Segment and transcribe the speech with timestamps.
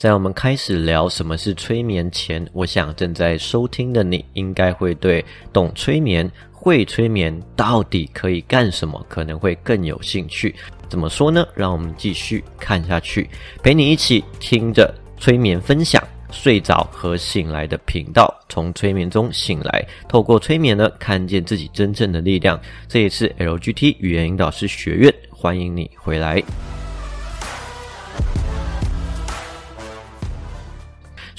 [0.00, 5.22] 在我们开始聊什么是催眠前，我想正在收听的你应该会对
[5.52, 10.54] 懂催眠、会催眠到底可以干什么，可能会更有兴趣。
[10.88, 11.46] 怎么说呢？
[11.54, 13.28] 让我们继续看下去，
[13.62, 22.58] 陪你一起听着催眠分享，睡着和醒来的频道，从催眠中醒来，透过催眠呢，看见自己真正的力量。
[22.88, 26.42] 这也是 LGT 语言引导师学院，欢迎你回来。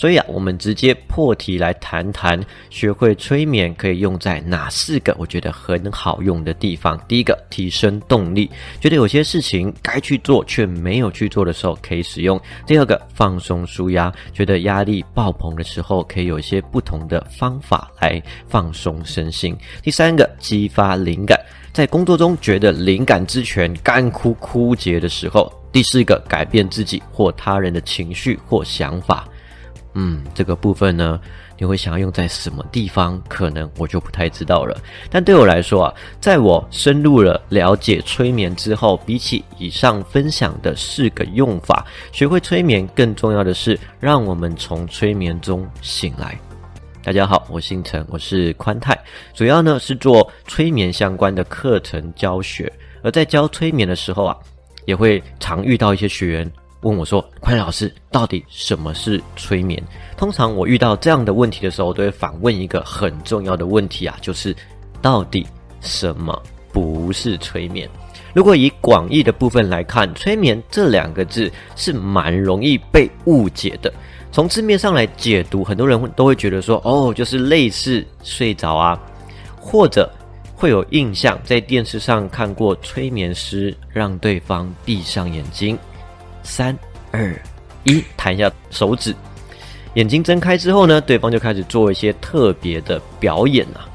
[0.02, 7.00] 所以啊，我们直接破题来谈谈，学会催眠可以用在哪四个我觉得很好用的地方。
[7.08, 12.42] 第一个，提升动力，觉得有些事情该去做却没有去做的时候可以使用。
[12.66, 19.56] 第二个，放松舒压，觉得压力爆棚的时候可以有一些不同的方法来放松身心。
[19.84, 21.40] 第三个，激发灵感，
[21.72, 25.54] 在工作中觉得灵感之泉干枯枯竭的时候。
[25.72, 29.26] 第四个，改变自己或他人的情绪或想法。
[29.94, 31.20] 嗯，这个部分呢，
[31.58, 33.22] 你会想要用在什么地方？
[33.28, 34.80] 可能我就不太知道了。
[35.10, 46.40] 但对我来说啊，在我深入了了解催眠之后，比起以上分享的四个用法，学会催眠更重要的是，让我们从催眠中醒来。
[47.04, 48.98] 大家好，我姓陈，我是宽泰，
[49.34, 52.72] 主要呢是做催眠相关的课程教学。
[53.04, 54.38] 而在教催眠的时候啊，
[54.86, 56.52] 也会常遇到一些学员。
[56.82, 59.82] 问我说：“宽老师，到底什么是催眠？”
[60.18, 64.56] 通常我遇到这样的问题的时候，都会反问一个很重要的问题啊，就是
[65.02, 65.46] 到底
[65.80, 67.88] 什么不是催眠？
[68.34, 73.94] 如果以广义的部分来看，催眠这两个字是蛮容易被误解的。
[74.32, 79.00] 从字面上来解读，很多人都会觉得说：“哦，就是类似睡着啊，
[79.60, 80.10] 或者
[80.56, 85.78] 会有印象，在电视上看过催眠师让对方闭上眼睛。”
[86.44, 86.78] 三
[87.12, 87.34] 二
[87.84, 89.16] 一，弹一下手指，
[89.96, 93.90] 眼睛睁开之后呢，对方就开始做一些特别的表演啊，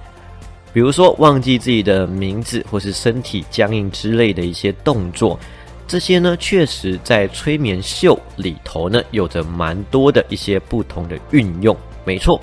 [0.73, 5.39] 比如说忘记自己的名字，或是身体僵硬之类的一些动作。
[5.89, 12.41] 这些呢，确实在催眠秀里头呢，有着蛮多的一些不同的运用，没错。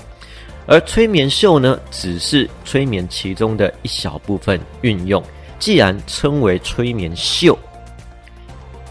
[0.65, 5.21] 而催眠秀呢，只是催眠其中的一小部分运用。
[5.59, 7.57] 既然称为催眠秀。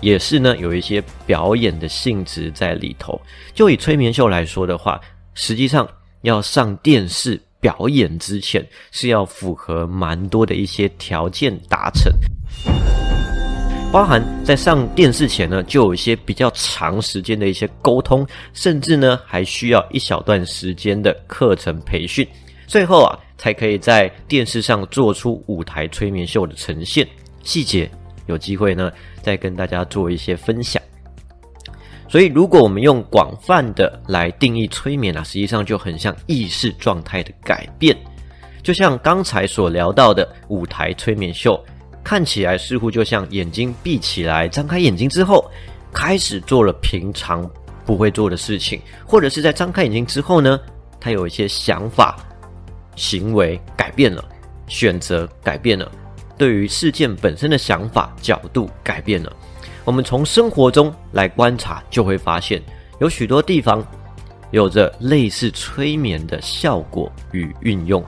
[0.03, 3.19] 也是呢，有一些表演的性质在里头。
[3.55, 5.01] 就以催眠秀来说的话，
[5.33, 5.89] 实际上
[6.21, 12.13] 要上电视表演之前，是要符合蛮多的一些条件达成，
[13.93, 22.27] 包含在上电视前呢，就有一些比较长时间的一些沟通，甚至呢还需要一小段时间的课程培训，
[22.67, 27.07] 最后啊才可以在电视上做出舞台催眠秀的呈现
[27.45, 27.89] 细节。
[28.27, 28.91] 有机会呢，
[29.23, 30.83] 再跟大家做一些分享。
[32.09, 37.97] 所以，如果我们用广泛的来定义催眠啊，实际上就很像意识状态的改变。
[38.63, 41.59] 就像刚才所聊到的舞台催眠秀，
[42.05, 45.51] 看起来似乎就像眼睛闭起来，张开眼睛之后，
[45.91, 47.51] 开始做了平常
[47.87, 50.61] 不会做的事情，或者是在张开眼睛之后呢，
[51.01, 52.19] 他有一些想法、
[52.95, 54.23] 行为改变了，
[54.69, 55.91] 选择改变了。
[56.39, 59.33] 对于事件本身的想法角度改变了，
[59.85, 62.61] 我们从生活中来观察，就会发现
[63.01, 63.85] 有许多地方
[64.51, 68.03] 有着类似催眠的效果与运用。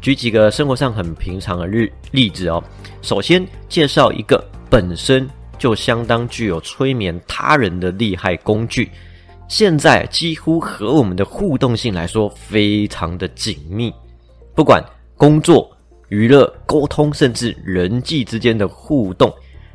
[0.00, 2.62] 举几个生活上很平常的日例子哦。
[3.02, 8.90] 首先介绍一个本身就相当具有催眠他人的厉害工具，
[9.48, 13.92] 现在几乎和我们的互动性来说非常的紧密，
[14.54, 14.82] 不管
[15.16, 15.68] 工作。
[16.08, 19.32] 娱乐、沟通，甚至人际之间的互动，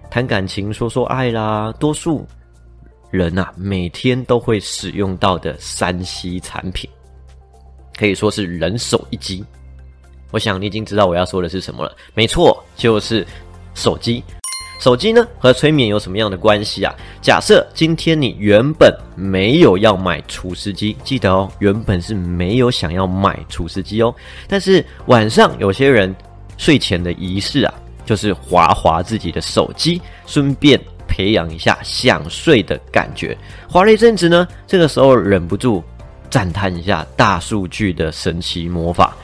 [0.10, 2.26] 谈感情、说说爱啦，多数
[3.12, 6.90] 人呐，每天都会使用到的三 C 产品，
[7.96, 9.44] 可以说是人手一机。
[10.32, 13.26] 我想你已经知道我要说的是什么了，没错，就是
[13.76, 14.24] 手机。
[14.80, 16.94] 手机呢和催眠有什么样的关系啊？
[17.22, 24.14] 假设今天你原本没有要买除湿机，记得哦，原本是没有想要买除湿机哦。
[24.48, 26.14] 但是晚上有些人
[26.58, 27.74] 睡前的仪式啊，
[28.06, 30.78] 就是划划自己的手机，顺便
[31.08, 33.38] 培养一下想睡的感觉。
[33.70, 35.82] 划了一阵子呢，这个时候忍不住
[36.30, 39.16] 赞叹一下大数据的神奇魔法，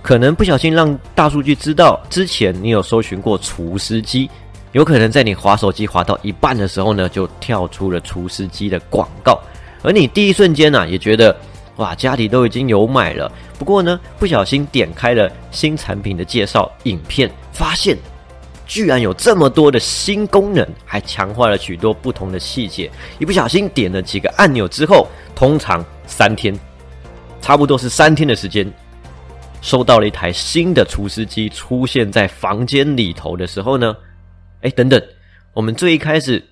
[0.00, 4.30] 可能不小心让大数据知道之前你有搜寻过除湿机。
[4.72, 9.40] 有可能在你滑手机滑到一半的时候呢，就跳出了除湿机的广告，
[9.82, 11.34] 而你第一瞬间呢，也觉得
[11.76, 13.30] 哇，家里都已经有买了。
[13.58, 17.96] 不过呢，不小心点开了新产品的介绍影片，发现
[18.66, 22.90] 居然有这么多的新功能，还强化了许多不同的细节。
[23.18, 26.54] 一不小心点了几个按钮之后，通常三天，
[27.40, 28.70] 差不多是三天的时间，
[29.62, 33.96] 收到了一台新的厨师机出现在房间里头的时候呢，
[34.62, 35.00] 哎，等等，
[35.52, 36.42] 我们最一开始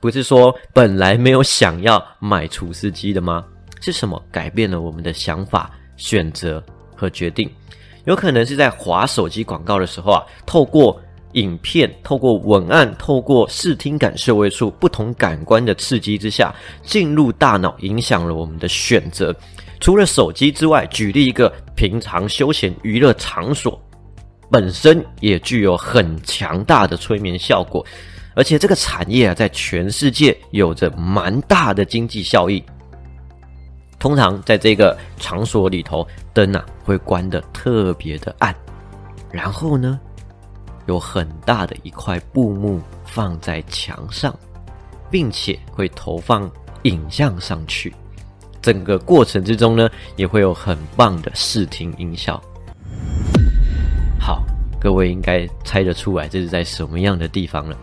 [0.00, 3.44] 不是说本来没有想要买厨师机的吗？
[3.80, 6.62] 是什么改变了我们的想法、选择
[6.96, 7.48] 和决定？
[8.06, 11.00] 有可能是在划手机广告的时候啊，透过
[11.32, 19.34] 影片、透过文案、透过视听感受为处不同感官的刺激之下，进入大脑，影响了我们的选择。
[19.80, 23.78] 除了手机之外，举例一个平常休闲娱乐场所，
[24.54, 27.84] 本身也具有很强大的催眠效果，
[28.36, 32.62] 而且这个产业啊，在全世界有着蛮大的经济效益。
[33.98, 38.54] 通常在这个场所里头，灯啊会关得特别的暗，
[39.32, 39.98] 然后呢？
[40.86, 44.32] 有很大的一块布幕放在墙上，
[45.10, 46.48] 并且会投放
[46.82, 47.92] 影像上去。
[48.62, 52.40] 整个过程之中呢，也会有很棒的视听音效。
[54.26, 54.42] 好，
[54.80, 57.78] 各位应该猜得出来这是在什么样的地方了？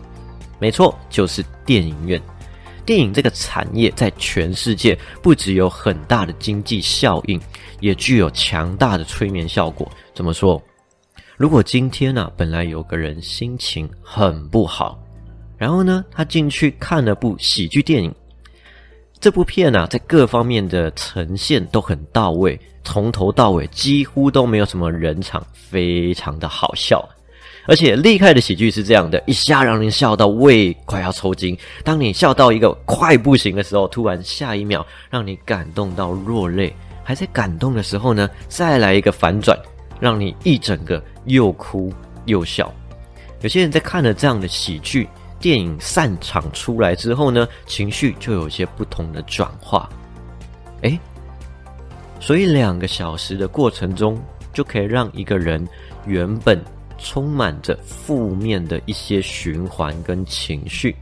[0.58, 2.20] 没错，就是电影院。
[2.84, 7.40] 电影这个产业在全世界不只有很大的经济效应，
[7.78, 9.88] 也具有强大的催眠效果。
[10.16, 10.60] 怎么说？
[11.36, 15.00] 如果今天呢，本来有个人心情很不好，
[15.56, 18.12] 然后呢，他进去看了部喜剧电影，
[19.20, 27.06] 这部片呢，在各方面的呈现都很到位，从头到尾几乎都没有什么人场，非常的好笑。
[27.66, 36.74] 而且厉害的喜剧是这样的，一下让人笑到胃快要抽筋，当你笑到一个快不行的时候，突然下一秒让你感动到落泪，
[37.04, 39.58] 还在感动的时候呢，再来一个反转。
[40.00, 41.92] 让你一整个又哭
[42.24, 42.74] 又笑。
[43.42, 45.08] 有些人在看了这样的喜剧
[45.38, 49.88] 电影散场出来之后呢，情绪就有些不同的转化。
[50.80, 50.98] 诶，
[52.22, 54.16] 所以两个小时的过程中，
[54.52, 55.66] 就可以让一个人
[56.06, 56.62] 原本
[56.96, 60.94] 充满着负面的一些循环跟情绪，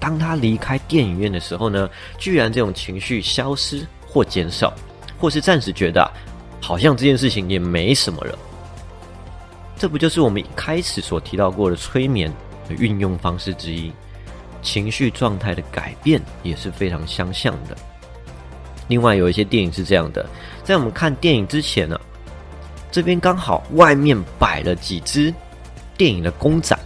[0.00, 1.88] 当他离开电影院的时候呢，
[2.18, 4.74] 居然这种情绪消失或减少，
[5.16, 6.10] 或是暂时觉得。
[6.60, 8.36] 好像这件事情也没什么了，
[9.76, 12.30] 这不就是我们一开始所提到过的催眠
[12.68, 13.92] 的运用方式之一？
[14.60, 17.76] 情绪状态的改变也是非常相像的。
[18.88, 20.28] 另外，有一些电影是这样的，
[20.64, 21.98] 在我们看电影之前呢，
[22.90, 25.32] 这边刚好外面摆了几只
[25.96, 26.76] 电影的公仔。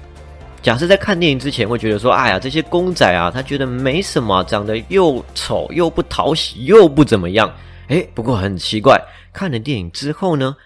[0.60, 7.52] 假设在看电影之前会觉得说：“哎呀，这些公仔啊，他觉得没什么，长得又丑又不讨喜又不怎么样。”
[7.88, 8.96] 哎，不过很奇怪。
[9.32, 10.56] 看了电影之后呢，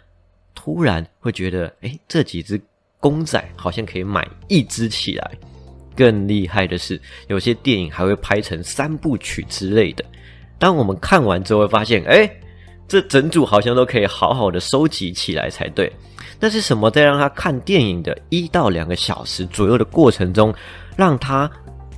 [0.55, 2.61] 突然会觉得，哎，这几只
[3.01, 5.31] 公仔好像可以买一只起来。
[5.97, 10.05] 更厉害的是，有些电影还会拍成三部曲之类的。
[10.59, 12.31] 当我们看完之后，会发现，哎，
[12.89, 15.93] 这整组好像都可以好好的收集起来才对。
[16.39, 20.55] 那是什么在让他看电影的一到两个小时左右的过程中，
[20.97, 21.51] 让他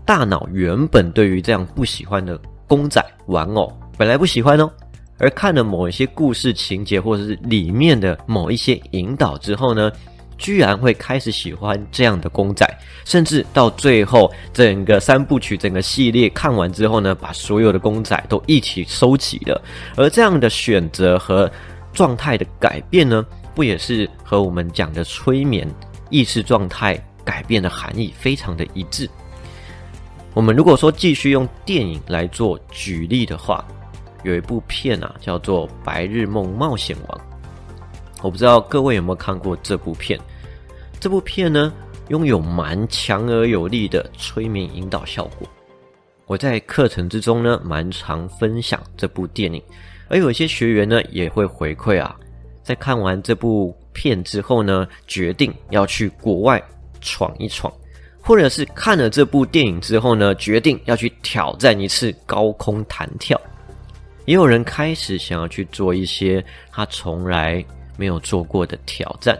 [0.05, 4.71] 大脑原本对于这样不喜欢的公仔玩偶，本来不喜欢哦。
[5.19, 9.91] 而看了某一些故事情节，或者是里面的某一些引导之后呢，
[10.39, 12.67] 居然会开始喜欢这样的公仔，
[13.05, 19.61] 甚至到最后整个三部曲、整个系列看完之后呢，把所有的公仔都一起收集了。
[19.97, 21.51] 而这样的选择和
[21.93, 25.69] 状态的改变呢，不也是和我们讲的催眠
[26.09, 29.11] 意识状态改变的含义非常的一致？
[30.33, 33.65] 我们如果说继续用电影来做举例的话。
[34.25, 37.19] 有一部片啊，叫做《白日梦冒险王》。
[38.21, 40.19] 我不知道各位有没有看过这部片。
[41.01, 41.73] 这部片呢，
[42.09, 45.49] 拥有蛮强而有力的催眠引导效果。
[46.27, 49.63] 我在课程之中呢，蛮常分享这部电影，
[50.09, 52.17] 而有些学员呢，也会回馈啊，
[52.65, 56.61] 在看完这部片之后呢，决定要去国外
[57.01, 57.73] 闯一闯，
[58.21, 63.41] 或者是看了这部电影之后呢，决定要去挑战一次高空弹跳。
[64.27, 67.65] 也有人开始想要去做一些他从来
[67.97, 69.39] 没有做过的挑战，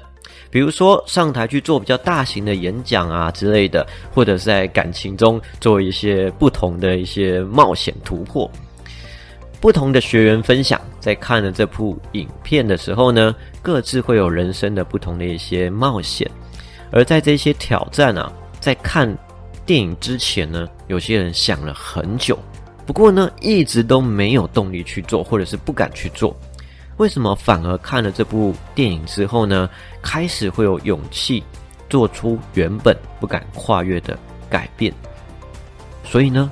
[0.51, 8.51] 比如说上台去做比较大型的演讲啊之类的，或者是在感情中做一些不同的一些冒险突破。
[9.61, 16.31] 不同的学员分享，在看了这部影片的时候呢，各自会有人生的不同的一些冒险。
[16.91, 19.13] 而在这些挑战啊，在看
[19.67, 22.39] 电影之前呢，有些人想了很久。
[22.87, 26.35] 不过呢，一直都没有动力去做，或者是不敢去做。
[26.99, 29.71] 为什么反而看了这部电影之后呢，
[30.03, 31.43] 开始会有勇气
[31.89, 34.19] 做出原本不敢跨越的
[34.51, 34.93] 改变。
[36.05, 36.51] 所以呢，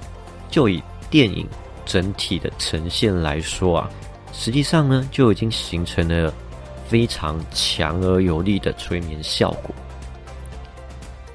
[0.48, 1.46] 就以电影
[1.84, 3.90] 整体的呈现来说啊，
[4.32, 6.32] 实际上呢就已经形成了
[6.86, 9.74] 非常强而有力的催眠效果。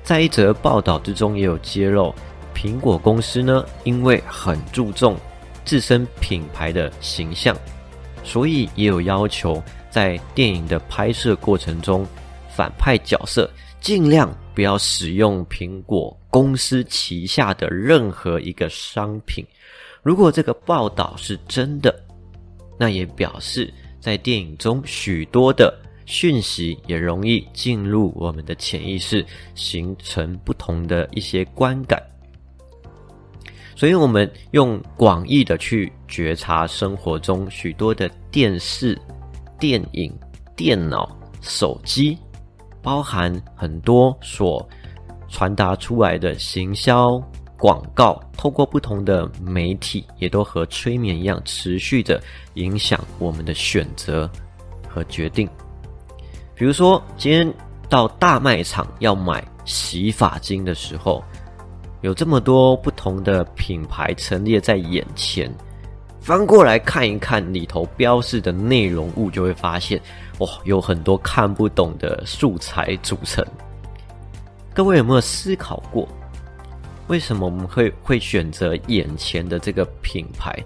[0.03, 2.15] 在一则报道之中也有揭露，
[2.55, 5.17] 苹果公司呢因为很注重
[5.65, 7.55] 自身品牌的形象，
[8.23, 12.05] 所以也有要求在电影的拍摄过程中，
[12.49, 13.49] 反派角色
[13.79, 16.17] 尽量不要使用苹果。
[16.29, 19.45] 公司旗下的任何一个商品，
[20.01, 21.93] 如果这个报道是真的，
[22.79, 29.25] 那也表示在电影中许多的讯息也容易进入我们的潜意识，
[29.55, 32.01] 形成不同的一些观感。
[33.75, 38.99] 所以，我们用广义的去觉察生活中许多的电视、
[39.59, 40.13] 电影、
[40.55, 41.09] 电脑、
[41.41, 42.17] 手机，
[42.81, 44.67] 包含很多所。
[45.33, 47.17] 传达出来的行销
[47.57, 52.21] 广告，透过不同的媒体，也都和催眠一样，持续的
[52.55, 54.29] 影响我们的选择
[54.89, 55.47] 和决定。
[56.53, 57.53] 比如说，今天
[57.87, 61.23] 到大卖场要买洗发精的时候，
[62.01, 65.51] 有这么多不同的品牌陈列在眼前，
[66.19, 70.01] 翻过来看一看里头标示的内容物，就会发现，
[70.39, 73.45] 哇，有很多看不懂的素材组成。
[74.73, 76.07] 各位有没有思考过，
[77.07, 80.57] 为什么我们会会选择眼前的这个品牌？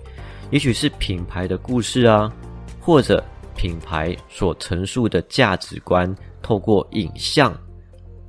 [0.52, 2.32] 也许是品牌的故事啊，
[2.80, 3.22] 或者
[3.58, 7.54] 品牌所陈述的价值观，透过影像、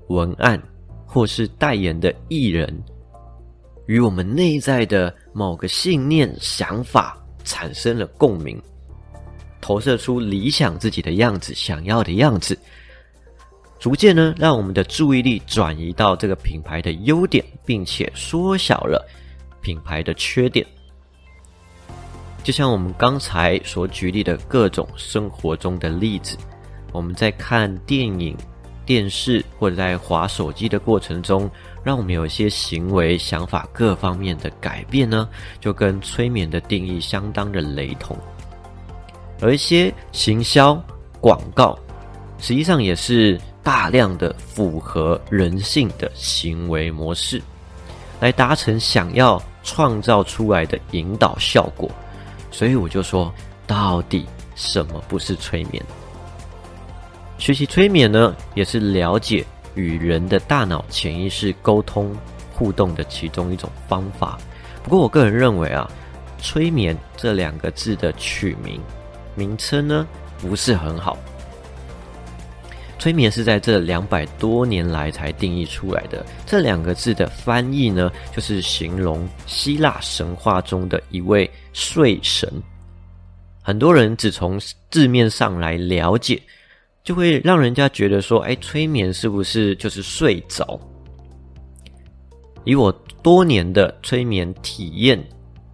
[0.09, 0.61] 文案，
[1.05, 2.83] 或是代言的艺人，
[3.87, 8.61] 与我们内在的某个信念、想法产生了共鸣，
[9.61, 12.59] 投射出理想自己的样子、想要的样子。
[13.79, 19.07] 逐渐呢，让我们的注意力转移到这个品牌的优点，并且缩小了
[19.61, 20.67] 品牌的缺点。
[22.43, 26.37] 就像我们刚才所举例的各种生活中的例子，
[26.93, 28.37] 我们在看电影、
[28.85, 31.51] 电视或者在划手机的过程中，
[31.87, 35.29] 让我们有一些行为、想法各方面的改变呢，
[35.61, 38.19] 就跟催眠的定义相当的雷同。
[39.41, 40.75] 而一些行销
[41.21, 41.79] 广告，
[42.41, 43.41] 实际上也是。
[43.63, 47.43] 大量的符合人性的行为模式，
[48.21, 51.91] 来达成想要创造出来的引导效果。
[52.53, 53.35] 所以我就说，
[53.67, 54.25] 到底
[54.55, 55.85] 什么不是催眠？
[57.39, 59.45] 学习催眠呢，也是了解
[59.77, 62.13] 与人的大脑潜意识沟通
[62.53, 64.37] 互动的其中一种方法。
[64.83, 65.89] 不过，我个人认为啊，
[66.39, 68.81] 催眠这两个字的取名
[69.37, 70.05] 名称呢，
[70.39, 71.17] 不是很好。
[72.99, 76.25] 催眠是在这两百多年来才定义出来的。
[76.47, 82.51] 这两个字的翻译呢，就是形容希腊神话中的一位睡神。
[83.63, 84.59] 很多人只从
[84.91, 86.41] 字面上来了解，
[87.07, 90.79] 就会让人家觉得说：“哎，催眠是不是就是睡着？”
[92.65, 95.19] 以我多年的催眠体验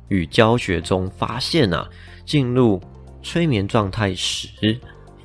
[0.09, 1.89] 与教学中发现啊，
[2.25, 2.81] 进入
[3.23, 4.79] 催眠状态时。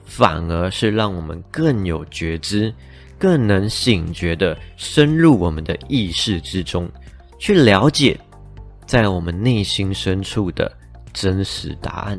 [0.09, 2.73] 反而是让我们更有觉知，
[3.19, 6.89] 更能醒觉的深入我们的意识之中，
[7.37, 8.17] 去了解
[8.85, 10.71] 在我们内心深处的
[11.11, 12.17] 真实答案，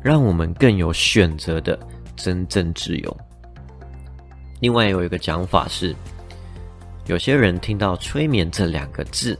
[0.00, 1.76] 让我们更有选择的
[2.16, 3.16] 真正自由。
[4.60, 5.94] 另外有一个讲法是，
[7.06, 9.38] 有些人听到“催眠”这两个字。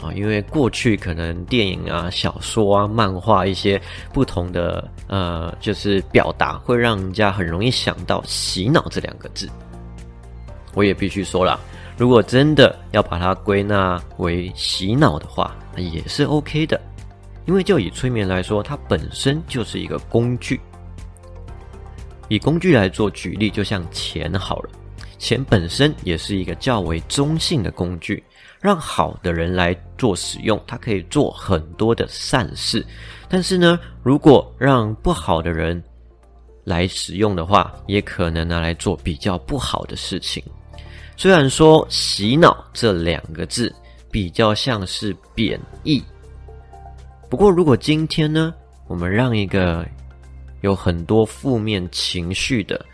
[0.00, 9.48] 啊，因为过去可能电影啊、小说啊、漫画一些不同的呃，就是表达，会让人家很容易想到“洗脑”这两个字。
[10.74, 11.58] 我也必须说了，
[11.96, 16.80] 如果真的要把它归纳为洗脑的话，也是 OK 的。
[17.46, 20.60] 因为就以催眠来说，它本身就是一个工具。
[22.28, 24.70] 以工具来做举例，就像钱好了，
[25.18, 28.22] 钱本身也是一个较为中性的工具。
[28.60, 32.84] 让好的人来做使用，它可以做很多的善事。
[33.28, 35.80] 但是呢，如果让不好的人
[36.64, 40.42] 来使用的话，也可能拿来做比较不好的事情。
[41.16, 43.72] 虽然说“洗脑”这两个字
[44.10, 46.02] 比较像是贬义，
[47.30, 48.52] 不过如果今天呢，
[48.88, 49.86] 我们让一个
[50.60, 52.84] 有很多负面情绪的，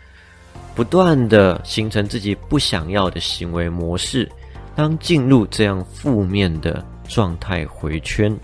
[0.73, 4.29] 不断的形成自己不想要的行为模式。
[4.75, 8.37] 当进入这样负面的状态回圈，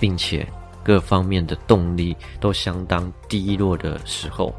[0.00, 0.46] 并且
[0.82, 4.54] 各方面的动力都相当低落的时候，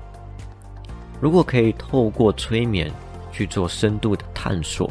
[1.19, 2.91] 如果可以透过催眠
[3.31, 4.87] 去做深度的探索，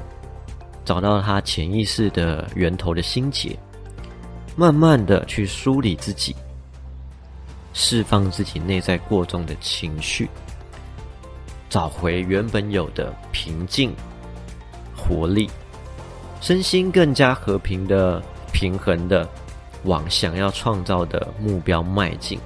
[0.85, 3.57] 找到他潜意识的源头的心结，
[4.57, 6.35] 慢慢的去梳理自己，
[7.80, 10.28] 释放自己内在过重的情绪，
[11.70, 13.94] 找回原本有的平静、
[14.97, 15.49] 活力，
[16.40, 18.20] 身心更加和平的、
[18.52, 19.26] 平衡的
[19.85, 22.37] 往想要创造的目标迈进。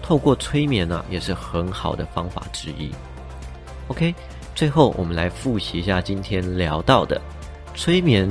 [0.00, 2.90] 透过催眠呢，也是很好的方法之一。
[3.88, 4.14] OK，
[4.54, 7.20] 最后我们来复习一下今天聊到的
[7.74, 8.26] 催眠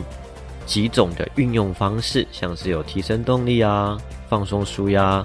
[0.66, 3.96] 几种的运用方式，像是有提升动力啊、
[4.28, 5.24] 放松舒压、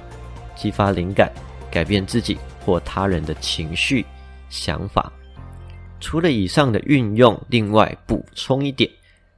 [0.57, 1.31] 激发灵感、
[1.71, 4.05] 改变自己或他人的情绪、
[4.49, 5.13] 想法。
[6.01, 8.91] 除了以上的运用，另外补充一点，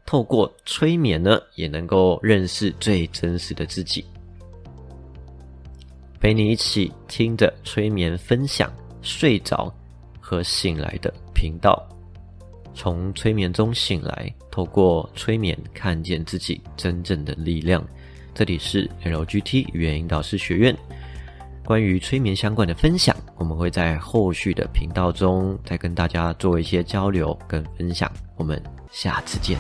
[0.07, 4.05] 透过催眠呢，也能够认识最真实的自己。
[6.21, 8.73] 陪你一起听着催眠分享，
[9.03, 9.73] 睡着
[10.21, 11.89] 和醒来的频道，
[12.75, 17.87] 从催眠中醒来，透过催眠看见自己真正的力量。
[18.35, 20.77] 这里是 LGT 语言引导师学院，
[21.69, 28.11] 关于催眠相关的分享，我们会在后续的频道中再跟大家做一些交流跟分享。
[28.37, 28.59] 我们
[28.91, 29.59] 下次见。